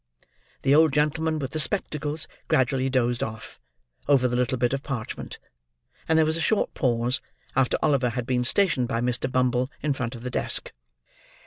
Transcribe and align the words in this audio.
The 0.63 0.73
old 0.73 0.93
gentleman 0.93 1.37
with 1.37 1.51
the 1.51 1.59
spectacles 1.59 2.27
gradually 2.47 2.89
dozed 2.89 3.21
off, 3.21 3.59
over 4.07 4.27
the 4.27 4.35
little 4.35 4.57
bit 4.57 4.73
of 4.73 4.81
parchment; 4.81 5.37
and 6.09 6.17
there 6.17 6.25
was 6.25 6.37
a 6.37 6.41
short 6.41 6.73
pause, 6.73 7.21
after 7.55 7.77
Oliver 7.83 8.09
had 8.09 8.25
been 8.25 8.43
stationed 8.43 8.87
by 8.87 8.99
Mr. 9.01 9.31
Bumble 9.31 9.69
in 9.83 9.93
front 9.93 10.15
of 10.15 10.23
the 10.23 10.31
desk. 10.31 10.71